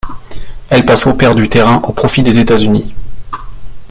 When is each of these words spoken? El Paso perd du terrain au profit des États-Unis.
El 0.71 0.83
Paso 0.83 1.13
perd 1.13 1.37
du 1.37 1.47
terrain 1.47 1.79
au 1.83 1.93
profit 1.93 2.23
des 2.23 2.39
États-Unis. 2.39 2.95